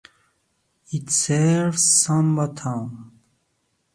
It 0.91 1.11
serves 1.11 1.83
Samba 1.83 2.47
town. 2.47 3.11